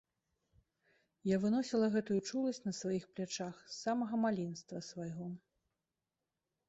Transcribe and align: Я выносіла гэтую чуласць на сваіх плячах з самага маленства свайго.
Я 1.31 1.37
выносіла 1.43 1.89
гэтую 1.95 2.17
чуласць 2.29 2.61
на 2.67 2.73
сваіх 2.79 3.03
плячах 3.13 3.55
з 3.71 3.77
самага 3.83 4.15
маленства 4.25 4.77
свайго. 4.93 5.33